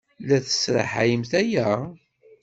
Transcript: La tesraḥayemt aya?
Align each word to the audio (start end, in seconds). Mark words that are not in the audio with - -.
La 0.29 0.37
tesraḥayemt 0.45 1.31
aya? 1.41 1.69